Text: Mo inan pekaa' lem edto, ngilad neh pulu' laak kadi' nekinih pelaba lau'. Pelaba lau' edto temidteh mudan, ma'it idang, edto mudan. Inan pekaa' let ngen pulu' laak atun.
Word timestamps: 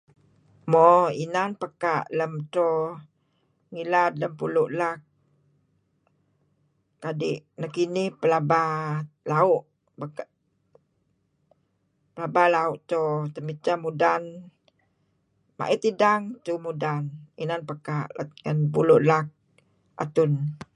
Mo 0.71 0.83
inan 1.23 1.49
pekaa' 1.61 2.09
lem 2.17 2.33
edto, 2.41 2.67
ngilad 3.71 4.11
neh 4.21 4.33
pulu' 4.39 4.73
laak 4.79 4.99
kadi' 7.03 7.43
nekinih 7.59 8.09
pelaba 8.21 8.61
lau'. 9.31 9.57
Pelaba 12.13 12.43
lau' 12.55 12.75
edto 12.79 13.01
temidteh 13.33 13.77
mudan, 13.83 14.23
ma'it 15.57 15.81
idang, 15.91 16.21
edto 16.37 16.53
mudan. 16.65 17.03
Inan 17.43 17.61
pekaa' 17.69 18.09
let 18.17 18.29
ngen 18.41 18.57
pulu' 18.73 19.05
laak 19.09 19.27
atun. 20.03 20.31